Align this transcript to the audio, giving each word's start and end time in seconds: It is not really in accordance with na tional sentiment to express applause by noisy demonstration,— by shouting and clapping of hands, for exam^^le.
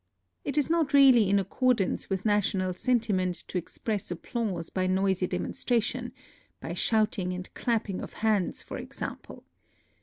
It 0.43 0.57
is 0.57 0.67
not 0.67 0.95
really 0.95 1.29
in 1.29 1.37
accordance 1.37 2.09
with 2.09 2.25
na 2.25 2.39
tional 2.39 2.75
sentiment 2.75 3.35
to 3.47 3.59
express 3.59 4.09
applause 4.09 4.71
by 4.71 4.87
noisy 4.87 5.27
demonstration,— 5.27 6.11
by 6.59 6.73
shouting 6.73 7.33
and 7.33 7.53
clapping 7.53 8.01
of 8.01 8.13
hands, 8.13 8.63
for 8.63 8.81
exam^^le. 8.81 9.43